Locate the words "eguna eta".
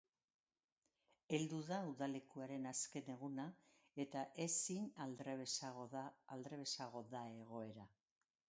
3.15-4.23